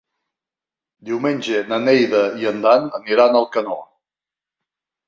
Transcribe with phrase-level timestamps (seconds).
[1.09, 3.79] Diumenge na Neida i en Dan aniran a Alcanó.